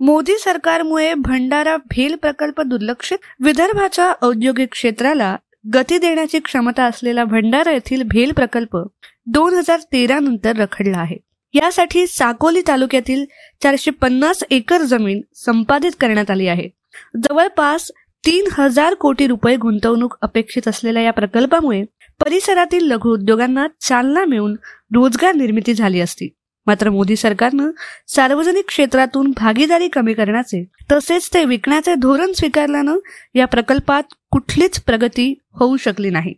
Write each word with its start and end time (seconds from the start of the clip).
मोदी 0.00 0.32
सरकारमुळे 0.38 1.14
भंडारा 1.14 1.76
भेल 1.76 2.14
प्रकल्प 2.16 2.60
दुर्लक्षित 2.60 3.18
विदर्भाच्या 3.40 4.12
औद्योगिक 4.22 4.68
क्षेत्राला 4.72 5.36
गती 5.74 5.98
देण्याची 5.98 6.38
क्षमता 6.38 6.84
असलेला 6.84 7.24
भंडारा 7.24 7.72
येथील 7.72 8.02
भेल 8.02 8.32
प्रकल्प 8.32 8.78
दोन 9.26 9.54
हजार 9.54 9.80
तेरा 9.92 10.18
नंतर 10.18 10.56
रखडला 10.56 10.98
आहे. 10.98 11.16
यासाठी 11.54 12.06
साकोली 12.06 12.62
तालुक्यातील 12.68 13.24
चारशे 13.62 13.90
पन्नास 13.90 14.42
एकर 14.50 14.82
जमीन 14.82 15.20
संपादित 15.34 15.90
करण्यात 16.00 16.30
आली 16.30 16.46
आहे. 16.46 16.68
जवळपास 17.16 17.90
तीन 18.26 18.44
हजार 18.52 18.94
कोटी 18.94 19.26
रुपये 19.26 19.56
गुंतवणूक 19.56 20.16
अपेक्षित 20.22 20.68
असलेल्या 20.68 21.02
या 21.02 21.12
प्रकल्पामुळे 21.12 21.82
परिसरातील 22.20 22.86
लघु 22.86 23.08
उद्योगांना 23.08 23.66
चालना 23.80 24.24
मिळून 24.24 24.52
रोजगार 24.94 25.34
निर्मिती 25.34 25.74
झाली 25.74 26.00
असती. 26.00 26.28
मात्र 26.66 26.90
मोदी 26.90 27.16
सरकारनं 27.16 27.70
सार्वजनिक 28.06 28.64
क्षेत्रातून 28.68 29.32
भागीदारी 29.36 29.88
कमी 29.88 30.14
करण्याचे 30.14 30.64
तसेच 30.92 31.28
ते 31.34 31.44
विकण्याचे 31.44 31.94
धोरण 31.94 32.32
स्वीकारल्यानं 32.32 32.98
या 33.34 33.46
प्रकल्पात 33.46 34.02
कुठलीच 34.30 34.80
प्रगती 34.80 35.34
होऊ 35.54 35.76
शकली 35.76 36.10
नाही. 36.10 36.34